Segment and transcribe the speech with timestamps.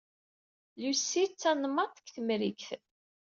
[0.79, 2.63] Lucy d tanemadt seg Temrikt.